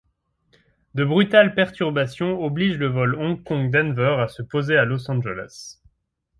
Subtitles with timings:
[0.95, 5.79] De brutales perturbations obligent le vol Hong Kong-Denver à se poser à Los Angeles.